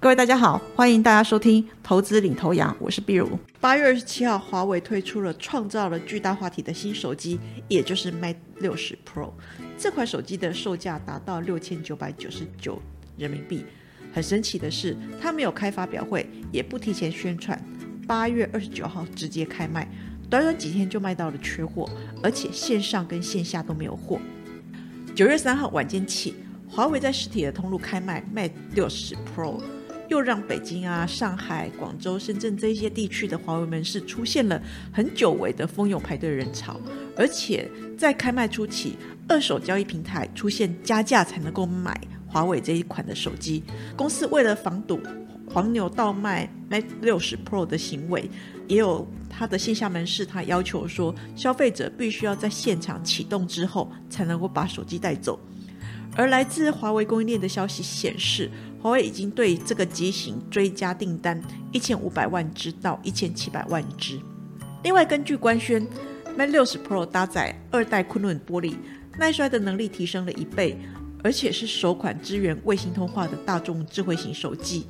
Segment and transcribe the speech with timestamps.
[0.00, 3.36] 各位大家好，欢迎大家收听《投资领头羊》，我是碧如。
[3.60, 9.32] 八月二十七号，华为推出了创造了巨大话题的新手机，也就是 Mate 六十 Pro。
[9.76, 12.80] 这款手机的售价达到六千九百九十九
[13.16, 13.64] 人民币。
[14.12, 17.60] 很神奇的是，它没有开发表会，也不提前宣传，
[18.06, 19.90] 八月二十九号直接开卖，
[20.30, 21.90] 短短几天就卖到了缺货，
[22.22, 24.20] 而且线上跟线下都没有货。
[25.12, 26.36] 九月三号晚间起，
[26.70, 29.60] 华为在实体的通路开卖 Mate 六十 Pro。
[30.08, 34.60] 又让北京啊、上海、广州、深圳这些地区的华为门市出现了
[34.92, 36.80] 很久违的蜂拥排队人潮，
[37.16, 38.96] 而且在开卖初期，
[39.28, 43.62] 二手交易平台出现加价才能够买华为这一款的手机。
[43.96, 44.98] 公司为了防堵
[45.46, 48.30] 黄牛倒卖 Mate 六十 Pro 的行为，
[48.66, 55.38] 也有它的线下门市，它要求说，消费者必须要在现场启动之后才能够把手机带走。
[56.16, 61.40] 而来自华为供应链的消息显示，华为已经对这个机型追加订单
[61.72, 64.20] 一千五百万只到一千七百万只。
[64.84, 65.86] 另外，根据官宣
[66.36, 68.76] ，Mate 60 Pro 搭载二代昆仑玻璃，
[69.18, 70.78] 耐摔的能力提升了一倍，
[71.24, 74.86] 而且是首款支援卫星通话的大众智慧型手机，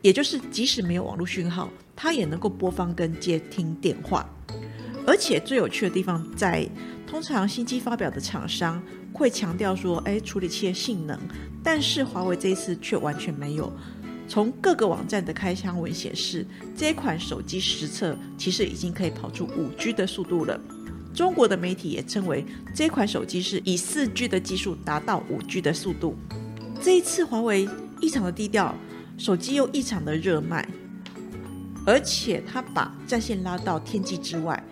[0.00, 4.28] 也就是即使没有网络讯号，它也能够播放跟接听电话。
[5.06, 6.68] 而且最有趣的地方在，
[7.06, 8.82] 通常新机发表的厂商。
[9.14, 11.18] 会强调说，哎，处理器的性能，
[11.62, 13.70] 但是华为这一次却完全没有。
[14.26, 20.58] 从各个网站的开箱文显示，这款手机实测其实已经可以跑出五 G 的速度了。
[21.12, 22.42] 中国的媒体也称为
[22.74, 26.16] 这款手机是以四 G 的技术达到五 G 的速度。
[26.80, 27.68] 这一次华为
[28.00, 28.74] 异常的低调，
[29.18, 30.66] 手机又异常的热卖，
[31.84, 34.64] 而且它把战线拉到天际之外，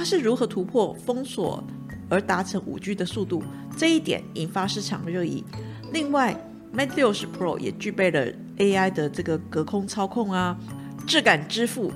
[0.00, 1.62] 它是如何突破封锁？
[2.08, 3.42] 而达成五 G 的速度，
[3.76, 5.44] 这一点引发市场热议。
[5.92, 6.34] 另外
[6.74, 10.58] ，Mate 60 Pro 也具备了 AI 的这个隔空操控啊、
[11.06, 11.92] 质感支付、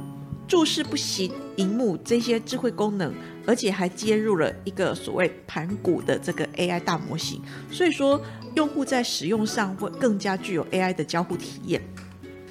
[0.47, 3.11] 注视不行荧幕这些智慧功能，
[3.47, 7.41] 而且还接入了一个所谓盘古的这个 AI 大模型。
[7.71, 8.21] 所以说，
[8.55, 11.81] 用户在使用上会更加具有 AI 的交互体验。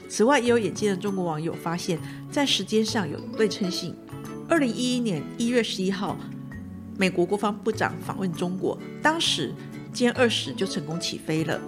[0.09, 1.99] 此外，也有眼尖的中国网友发现，
[2.31, 3.95] 在时间上有对称性。
[4.53, 6.15] 二零一一年一月十一号。
[6.95, 9.51] 美国国防部长访问中国，当时
[9.91, 11.59] 歼二十就成功起飞了。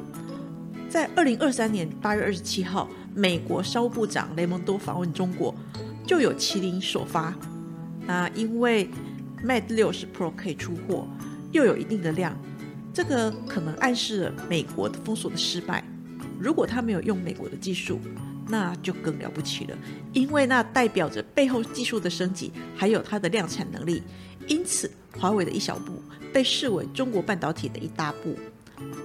[0.88, 5.56] 在二零二三年八月二十七号，美国商务部长雷蒙多访问中国，
[6.06, 7.34] 就有麒麟首发。
[8.06, 8.88] 那因为
[9.44, 11.07] Mate 六十 Pro 可以出货，
[11.52, 12.38] 又有一定的量，
[12.94, 15.84] 这个可能暗示了美国的封锁的失败。
[16.40, 18.00] 如果他没有用美国的技术，
[18.47, 19.78] 那就更了不起了，
[20.13, 24.03] 因为那代表着背后技术的升级，还有它的量产能力。
[24.47, 26.01] 因此，华为的一小步
[26.31, 28.38] 被视为中国半导体的一大步。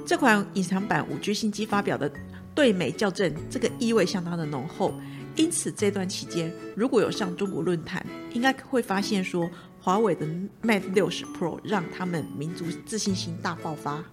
[0.04, 2.12] 这款隐藏版五 G 新机发表的
[2.54, 4.92] 对美校正，这个意味相当的浓厚。
[5.36, 9.48] 因此，这段期间如果有上中国论坛，应该会发现说，
[9.80, 10.26] 华为的
[10.62, 14.04] Mate 六十 Pro 让他们民族自信心大爆发。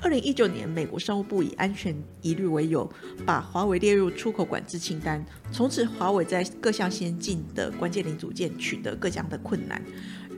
[0.00, 2.88] 二零一九年，美国商务部以安全疑虑为由，
[3.26, 5.24] 把华为列入出口管制清单。
[5.50, 9.82] 从此，华为在各项先进的关键零组件取得各项的困难。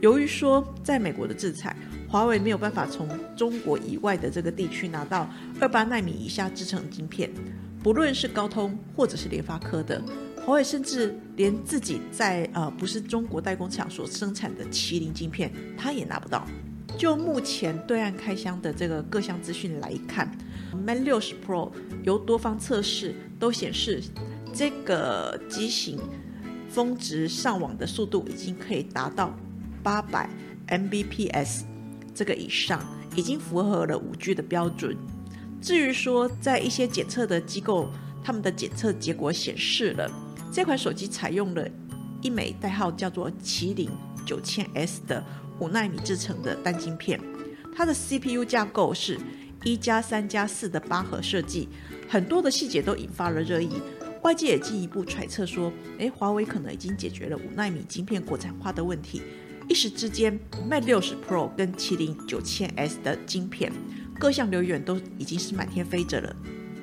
[0.01, 1.75] 由于说，在美国的制裁，
[2.09, 5.29] 华为没有办法从中国以外的这个地区拿到
[5.59, 7.29] 二八纳米以下制成晶片，
[7.83, 10.01] 不论是高通或者是联发科的，
[10.43, 16.47] 华为甚至连自己在呃不是中国代工厂所生产的麒麟晶片，它也拿不到。
[16.97, 20.31] 就目前对岸开箱的这个各项资讯来看
[20.85, 21.71] ，Mate 60 Pro
[22.03, 24.01] 由多方测试都显示，
[24.53, 25.99] 这个机型
[26.69, 29.35] 峰值上网的速度已经可以达到。
[29.83, 30.29] 八百
[30.67, 31.63] Mbps
[32.13, 32.85] 这个以上
[33.15, 34.95] 已经符合了五 G 的标准。
[35.59, 37.89] 至于说，在一些检测的机构，
[38.23, 40.07] 他们的检测结果显示了
[40.53, 41.67] 这款手机采用了
[42.21, 43.89] 一枚代号叫做麒麟
[44.25, 45.23] 九千 S 的
[45.59, 47.19] 五纳米制成的单晶片，
[47.75, 49.19] 它的 CPU 架构是
[49.63, 51.69] 一加三加四的八核设计，
[52.09, 53.81] 很多的细节都引发了热议。
[54.23, 59.21] 外界也进一步揣测说，诶，华为可能已经解决了五纳米晶片国产化的问题。
[59.67, 60.39] 一时之间
[60.69, 63.71] ，Mate 60 Pro 跟麒麟九千 S 的晶片
[64.19, 66.35] 各项留言都已经是满天飞着了。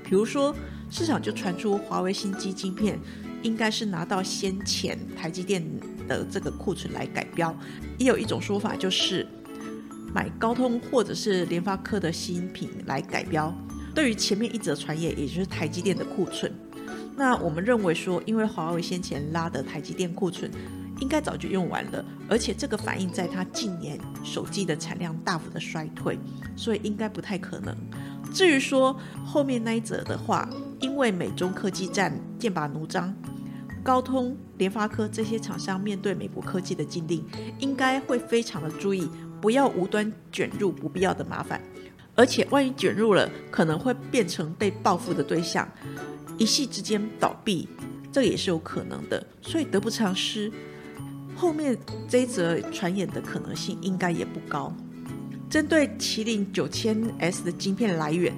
[0.03, 0.55] 比如说，
[0.91, 2.99] 市场就传出华为新机晶片
[3.43, 5.63] 应该是拿到先前台积电
[6.09, 7.55] 的这个库存来改标，
[7.99, 9.25] 也有一种说法就是
[10.13, 13.55] 买高通或者是联发科的新品来改标。
[13.95, 16.53] 对于前面一则传言，也就是台积电的库存，
[17.17, 20.51] 那我们认为说，因为华为先前拉的台积电库存
[21.01, 26.19] 应该早就用完了，而且这个反映在它近年手机的产量大幅的衰退，
[26.57, 27.77] 所以应该不太可能。
[28.33, 30.49] 至于说后面那一则的话，
[30.81, 33.13] 因为美中科技战剑拔弩张，
[33.89, 37.25] 高通、联发科这些厂商面对美国科技的禁令，
[37.59, 39.09] 应该会非常的注意，
[39.41, 41.59] 不要无端卷入不必要的麻烦。
[42.15, 45.67] 而且万一卷入了，可能会变成被报复的对象，
[46.37, 47.67] 一夕之间倒闭，
[48.13, 49.27] 这也是有可能的。
[49.41, 50.53] 所以得不偿失，
[51.35, 51.75] 后面
[52.07, 54.71] 这一则传言的可能性应该也不高。
[55.49, 58.35] 针对麒麟九千 S 的晶片来源，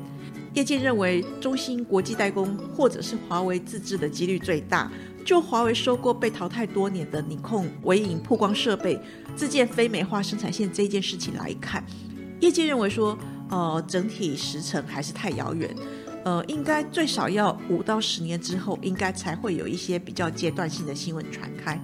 [0.55, 4.89] 业界认为中芯国际代工或者是华为自制的几率最大。
[5.31, 8.99] 就华为收购被淘汰多年的尼控微影曝光设备
[9.37, 11.85] 自建非美化生产线这件事情来看，
[12.41, 13.17] 业界认为说。
[13.49, 15.75] 呃，整体时程还是太遥远，
[16.25, 21.81] 呃，应该最少要五到十年之后，应该才会有一些比较阶段性的新闻传开。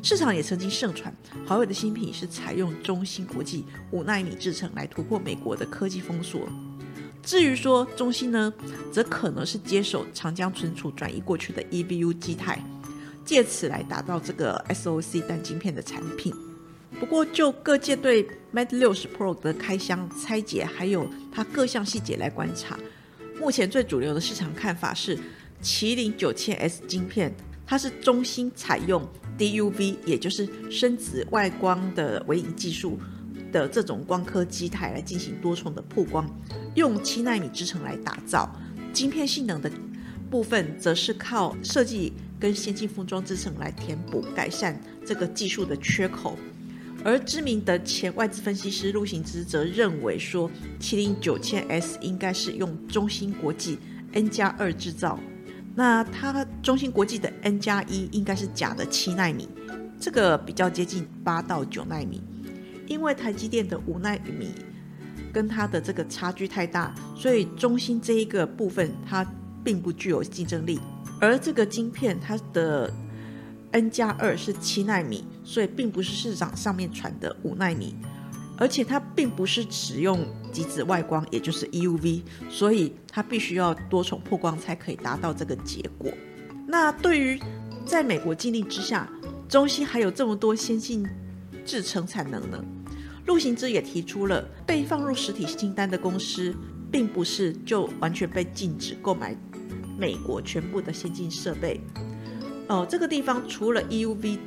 [0.00, 1.12] 市场也曾经盛传，
[1.44, 6.48] 华为的新品是采用中芯国际五纳米制程来突破美国的科技封锁。
[7.22, 8.52] 至于说中芯呢，
[8.92, 12.62] 则可能是接手长江存储转移过去的 EBU 基态，
[13.24, 16.34] 借此来达到这个 SOC 单晶片的产品。
[16.98, 22.78] 不过，就各界对 Mate 六十 Pro 的开箱拆解，还有它各项细节来观察，
[23.40, 25.18] 目前最主流的市场看法是，
[25.62, 27.34] 麒麟九千 S 晶片，
[27.66, 29.08] 它是中芯采用
[29.38, 32.98] DUV，也就是深紫外光的微影技术
[33.52, 36.28] 的这种光刻机台来进行多重的曝光，
[36.74, 38.50] 用七纳米制程来打造。
[38.92, 39.70] 晶片性能的
[40.28, 46.36] 部分，则是靠设计跟先进封装制程来填补改善这个技术的缺口。
[47.04, 53.78] 而知名的前外资分析师陆行之则认为说，麒麟九千 S 应该是用中芯国际
[54.12, 55.18] N 加二制造，
[55.74, 59.48] 那它中芯国际的 N 加一应该是假的七纳米，
[59.98, 62.22] 这个比较接近八到九纳米，
[62.92, 64.54] 因为台积电的五纳米
[65.32, 69.26] 跟它的这个差距太大，所以中芯这一个部分它
[69.64, 70.78] 并不具有竞争力，
[71.20, 72.92] 而这个晶片它的。
[73.74, 77.94] N 加二是七纳米，所以并不是市场上面传的五纳米，
[78.58, 86.12] 而且它并不是使用极紫外光，也就是 EUV，所以它必须要多重曝光才可以达到这个结果。
[86.68, 87.40] 那对于
[87.86, 89.08] 在美国禁令之下，
[89.48, 91.08] 中芯还有这么多先进
[91.64, 92.62] 制程产能呢？
[93.26, 96.54] 陆行之也提出了，被放入实体清单的公司，
[96.90, 99.36] 并不是就完全被禁止购买
[99.96, 101.80] 美国全部的先进设备。
[102.68, 104.38] 哦，这个地方除了 EUV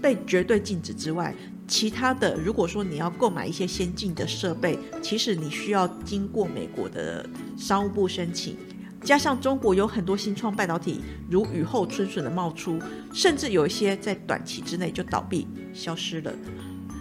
[0.00, 1.34] 被绝对禁止之外，
[1.68, 8.56] 其他的如果说你要购买一些先进的设备，其实你需要经过美国的商务部申请，
[9.02, 12.78] 加上中国有很多新创半导体如雨后春笋的冒出，
[13.12, 16.32] 甚至有一些在短期之内就倒闭消失了，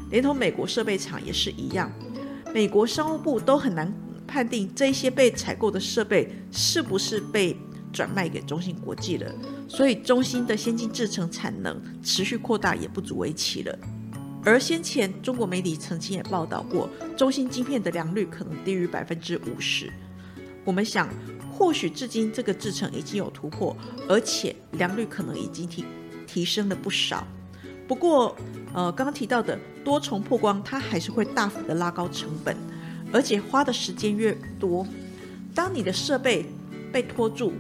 [0.10, 1.92] 连同美国设备厂也是一样，
[2.54, 3.94] 美国商务部都很难
[4.28, 7.56] 判定这些被采购的设备是不是被。
[7.94, 9.34] 转卖给中芯国际了，
[9.70, 13.80] 所以中芯的先进制程产能持续扩大也不足为奇了。
[14.44, 19.90] 而先前中国媒体曾经也报道过，中芯晶片的良率可能低于百分之五十。
[20.66, 21.08] 我们想，
[21.50, 23.74] 或许至今这个制程已经有突破，
[24.10, 25.86] 而且良率可能已经提
[26.28, 27.26] 提升了不少。
[27.88, 28.36] 不过，
[28.74, 32.56] 呃，刚刚提到的多重曝光，它还是会大幅的拉高成本，
[33.12, 34.86] 而且花的时间越多，
[35.54, 36.46] 当你的设备
[36.92, 37.54] 被拖住。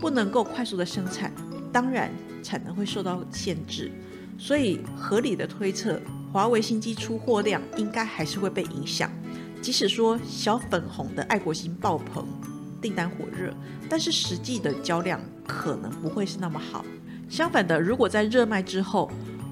[0.00, 1.32] 不能够快速的生产，
[1.72, 2.08] 当然
[2.40, 3.90] 产能会受到限制，
[4.38, 6.00] 所以合理的推测，
[6.32, 9.10] 华为新机出货量应该还是会被影响。
[9.60, 12.24] 即使说小粉红的爱国心爆棚，
[12.80, 13.52] 订单火热，
[13.88, 16.84] 但是实际的交量可能不会是那么好。
[17.28, 19.10] 相反的，如果在热卖之后，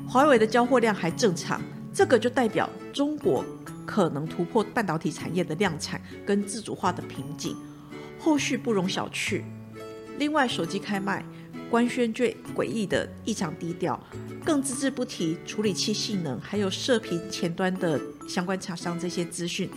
[0.09, 1.61] 华为的交货量还正常，
[1.93, 3.45] 这个就代表中国
[3.85, 7.57] 可能突破半导体产业的量产跟自主化的瓶颈，
[8.19, 9.43] 后续不容小觑。
[10.19, 11.25] 另外，手机开卖
[11.69, 14.01] 官宣最诡异的异常低调，
[14.45, 19.69] 更只字不提处理器性能，还有射频前端的相关厂商这些资讯。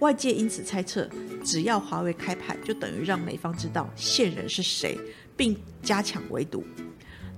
[0.00, 1.08] 外界因此猜测，
[1.44, 4.98] 只要华为开牌，就等于让美方知道线人是谁，
[5.36, 6.64] 并加强围堵，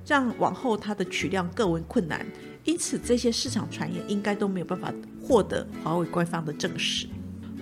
[0.07, 2.26] 让往后它的取量更为困难。
[2.64, 4.92] 因此，这些市场传言应该都没有办法
[5.23, 7.07] 获得华为官方的证实。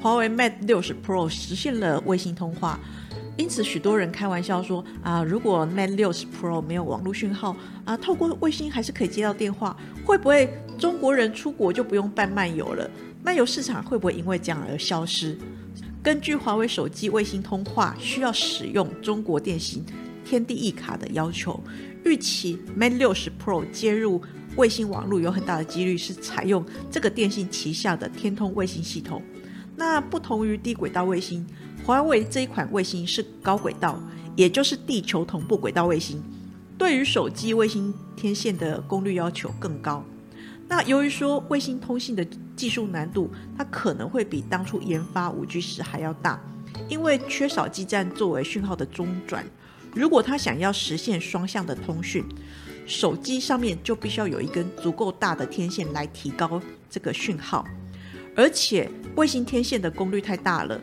[0.01, 2.79] 华为 Mate 六十 Pro 实现了卫星通话。
[3.37, 12.91] 因此，许多人开玩笑说啊，如果 Mate 60 Pro 没有网络讯号啊，透过卫星还是可以接到电话，会不会中国人出国就不用办漫游了？
[13.23, 15.39] 漫游市场会不会因为这样而消失？
[16.03, 19.85] 根据华为手机卫星通话需要使用中国电信
[20.25, 21.61] 天地一卡的要求，
[22.05, 24.23] 预期 Mate 60 Pro 接入
[24.57, 29.23] 卫星网络有很大的几率是采用这个电信旗下的天通卫星系统。
[29.77, 31.47] 那不同于低轨道卫星。
[31.85, 33.99] 华为这一款卫星是高轨道，
[34.37, 36.23] 也就是地球同步轨道卫星，
[36.77, 40.05] 对于手机卫星天线的功率要求更高。
[40.69, 46.39] 那由于说卫星通信的技术难度，它可能会比当初研发五 G 时还要大，
[46.91, 49.47] 因为缺少基站作为讯号的中转。
[49.99, 52.25] 如果他想要实现双向的通讯，
[52.87, 57.65] 手机上面就必须要有一根足够大的天线来提高这个讯号，
[58.37, 60.81] 而且卫星天线的功率太大了。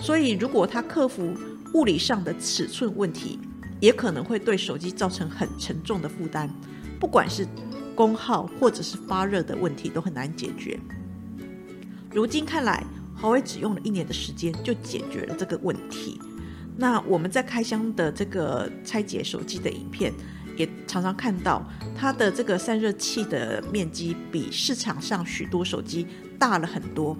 [0.00, 1.34] 所以，如果他克服
[1.72, 3.38] 物理上的尺寸问题，
[3.80, 6.46] 也可能会对手机造成很沉重的负担。
[7.00, 7.48] 不管是
[7.94, 10.78] 功耗或者是发热的问题，都很难解决。
[12.12, 12.84] 如今看来，
[13.16, 16.20] 华为只用了一年的时间就解决了这个问题。
[16.80, 20.12] 那我们在开箱的这个拆解手机的影片，
[20.56, 26.06] 也常常看到它的这个散热器的面积比市场上许多手机
[26.38, 27.16] 大了很多。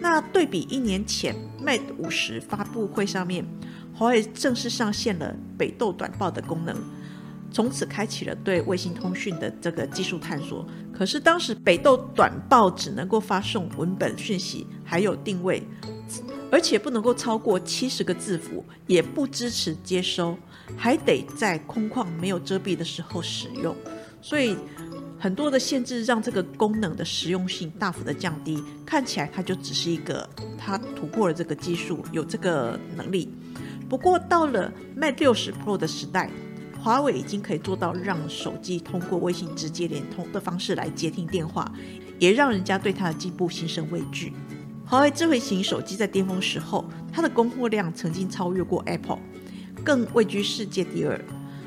[0.00, 1.32] 那对比一年前
[1.64, 3.46] Mate 五十发布会上面，
[3.94, 6.76] 华为正式上线了北斗短报的功能，
[7.52, 10.66] 从此开启了对卫星通讯的这个技术探索。
[10.92, 15.62] 可是当时北斗短报只能够发送文本讯息，还有定位，
[16.50, 20.34] 而且不能够超过七十个字符，也不支持接收，
[20.76, 23.76] 还得在空旷没有遮蔽的时候使用，
[24.22, 24.56] 所以。
[25.20, 33.28] 很多的限制让这个功能的实用性大幅的降低，看起来它就只是一个它突破了这个技术，有这个能力。
[33.88, 36.30] 不过到了 Mate 60 Pro 的时代，
[36.80, 41.68] 华为已经可以做到让手机通过微信直接连通的方式来接听电话，
[42.20, 44.32] 也让人家对它的进步心生畏惧。
[44.90, 49.18] 华为智慧型手机在巅峰时候，它的供货量曾经超越过 Apple，
[49.84, 51.20] 更位居世界第二。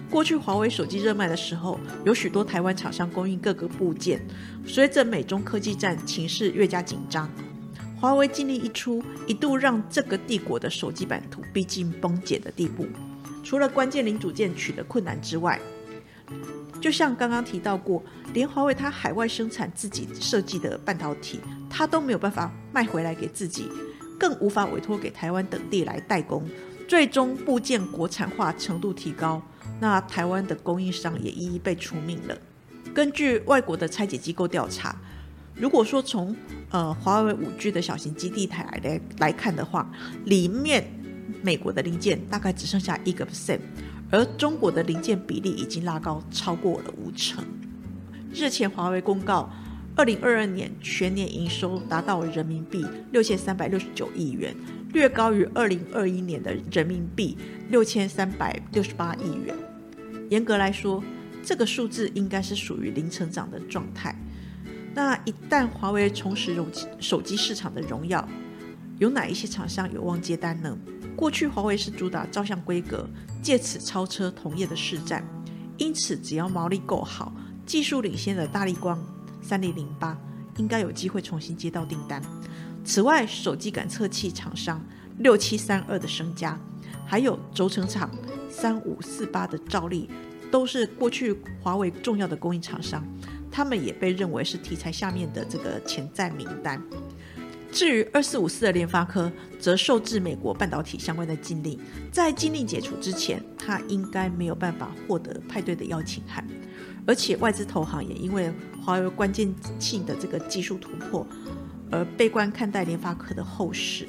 [0.09, 4.19] 过去华为手机热卖的时候，有许多台湾厂商供应各个部件。
[4.65, 7.29] 随着美中科技战情势越加紧张，
[7.95, 12.87] 华为尽力一出，一度让这个帝国的手机版图逼近崩解的地步。
[13.43, 15.59] 除了关键零组件取得困难之外，
[16.81, 23.67] 就像刚刚提到过，连华为它海外生产自己设计的半导体，它都没有办法卖回来给自己，
[24.17, 26.47] 更无法委托给台湾等地来代工。
[26.87, 29.41] 最终部件国产化程度提高。
[29.79, 32.37] 那台湾的供应商也一一被除名了。
[32.93, 34.95] 根据外国的拆解机构调查，
[35.55, 36.35] 如果说从
[36.69, 39.89] 呃华为五 G 的小型基地台来来看的话，
[40.25, 40.85] 里面
[41.41, 43.59] 美国的零件大概只剩下一个 percent，
[44.11, 47.43] 而中国的零件比例已经拉高超过了五成。
[48.33, 49.49] 日前华为公告，
[49.95, 54.55] 二零二二年全年营收达到人民币六千三百六十九亿元，
[54.93, 57.37] 略高于二零二一年的人民币
[57.69, 59.55] 六千三百六十八亿元。
[60.29, 61.03] 严格来说，
[61.43, 64.15] 这个数字应该是属于零成长的状态。
[64.93, 68.25] 那一旦华为重拾手机手机市场的荣耀，
[68.97, 70.77] 有哪一些厂商有望接单呢？
[71.17, 73.09] 过去华为是主打照相规格，
[73.41, 75.25] 借此超车同业的市占。
[75.77, 77.33] 因此，只要毛利够好，
[77.71, 79.01] 技术领先的大力光
[79.41, 80.19] 三零零八
[80.57, 82.21] 应该有机会重新接到订单。
[82.83, 84.83] 此外，手机感测器厂商
[85.19, 86.59] 六七三二的升家，
[87.05, 88.11] 还有轴承厂。
[88.49, 90.09] 三五四八的兆力
[90.51, 93.01] 都是过去华为重要的供应厂商，
[93.49, 96.83] 他们也被认为是题材下面的这个潜在名单。
[97.71, 101.79] 至于二四五四的联发科，则受制美国半导体相关的禁令，
[102.11, 106.45] 在禁令解除之前，它应该没有办法获得派对的邀请函。
[107.05, 111.25] 而且外资投行也因为华为关键性的这个技术突破，
[111.89, 114.07] 而悲观看待联发科的后市。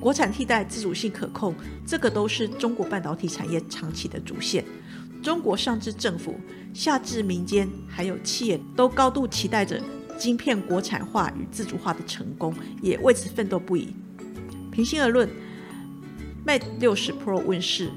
[0.00, 1.54] 国产替代、自主性可控，
[1.86, 4.64] 这个都是中国半导体产业长期的主线。
[5.22, 6.38] 中国上至政府，
[6.72, 9.80] 下至民间，还有企业，都高度期待着
[10.18, 13.88] 晶片国产化与自主化的成功，也为此奋斗不已。
[14.70, 15.28] 平心而论
[16.46, 17.90] ，Mate 60 Pro 问世，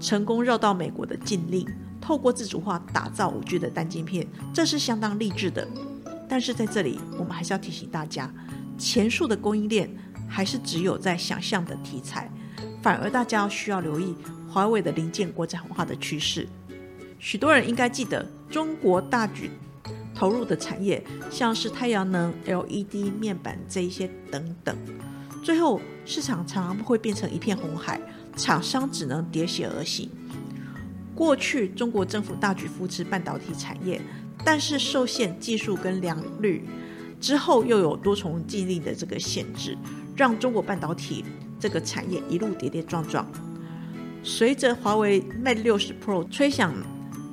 [0.00, 1.66] 成功绕到美国的禁令，
[2.08, 5.68] 透过自主化打造五 G 的单晶片，这是相当励志的。
[6.26, 8.32] 但是在这里，我们还是要提醒大家，
[8.78, 9.94] 前述的供应链。
[10.26, 12.30] 还是只有在想象的题材，
[12.82, 14.14] 反而大家需要留意
[14.46, 16.46] 华为的零件国产化的趋势。
[17.18, 19.50] 许多人应该记得，中国大举
[20.14, 24.76] 投入的产业，像是太阳能、LED 面板这一些等等，
[25.42, 27.98] 最后市场常常会变成一片红海，
[28.36, 30.10] 厂商只能喋血而行。
[31.18, 34.00] 过去中国政府大举扶持半导体产业，
[34.44, 36.62] 但是受限技术跟良率，
[37.20, 39.76] 之后又有多重禁令的这个限制，
[40.14, 41.24] 让中国半导体
[41.58, 43.26] 这个产业一路跌跌撞撞。
[44.22, 46.72] 随着华为 Mate 六十 Pro 吹响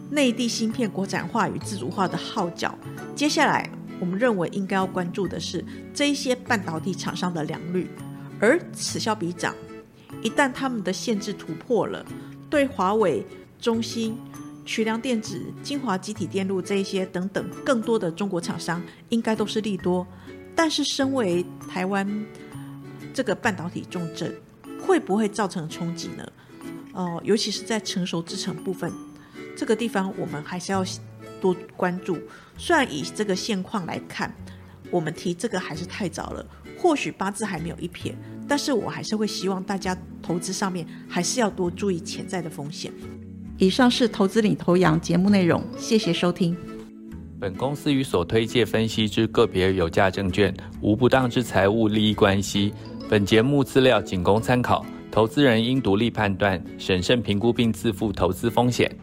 [0.10, 2.75] 内地芯片国产化与自主化的号角，
[3.15, 5.63] 接下来我们认为应该要关注的是
[5.94, 7.88] 这一些半导体厂商的良率，
[8.39, 9.54] 而此消彼长，
[10.24, 12.04] 一旦他们的限制突破了，
[12.50, 13.24] 对华为。
[13.59, 14.17] 中芯、
[14.65, 20.05] 渠良电子、精华集体电路这一些等等更多的中国厂商，应该都是利多。
[20.55, 22.25] 但是，身为台湾
[23.13, 24.33] 这个半导体重镇，
[24.81, 26.31] 会不会造成冲击呢？
[26.93, 28.91] 哦，尤其是在成熟制程部分，
[29.57, 30.81] 这个地方我们还是要
[31.41, 32.17] 多关注。
[32.57, 34.33] 虽然以这个现况来看，
[34.89, 36.45] 我们提这个还是太早了，
[36.77, 38.15] 或许八字还没有一撇，
[38.47, 42.93] 但是我还是会希望大家投资上面还是要多注意潜在的风险。
[43.57, 46.55] 以上是投资领头羊节目内容，谢谢收听。
[47.39, 52.74] 本公司与所推介分析之个别有价证券无不当之财务利益关系。
[53.07, 58.93] 本节目资料仅供参考，投资人应独立判断、审慎评估并自负投资风险。